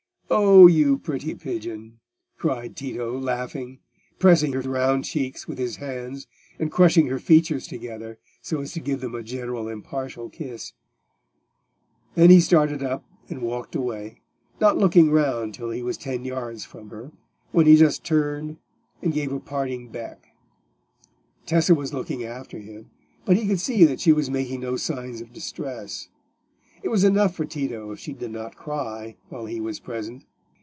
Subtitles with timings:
[0.33, 1.99] "Oh, you pretty pigeon!"
[2.37, 3.79] cried Tito, laughing,
[4.17, 6.25] pressing her round cheeks with his hands
[6.57, 10.71] and crushing her features together so as to give them a general impartial kiss.
[12.15, 14.21] Then he started up and walked away,
[14.61, 17.11] not looking round till he was ten yards from her,
[17.51, 18.55] when he just turned
[19.01, 20.29] and gave a parting beck.
[21.45, 22.89] Tessa was looking after him,
[23.25, 26.07] but he could see that she was making no signs of distress.
[26.83, 30.25] It was enough for Tito if she did not cry while he was present.